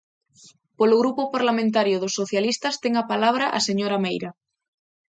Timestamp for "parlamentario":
1.35-1.95